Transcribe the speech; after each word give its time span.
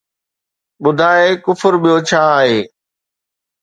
ٻڌاءِ 0.83 1.25
ڪفر 1.45 1.73
ٻيو 1.81 1.95
ڇا 2.07 2.21
آهي! 2.39 2.59